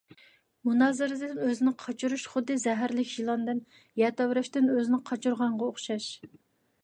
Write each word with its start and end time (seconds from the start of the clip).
مۇنازىرىدىن 0.67 1.41
ئۆزىنى 1.47 1.73
قاچۇرۇش 1.83 2.23
خۇددى 2.31 2.55
زەھەرلىك 2.63 3.13
يىلاندىن، 3.19 3.61
يەر 4.03 4.15
تەۋرەشتىن 4.21 4.73
ئۆزىنى 4.77 5.01
قاچۇرغانغا 5.11 5.69
ئوخشاش. 5.69 6.09